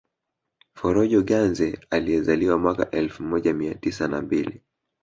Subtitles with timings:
[0.73, 4.61] Forojo Ganze aliyezaliwa mwaka elfu moja mia tisa na mbili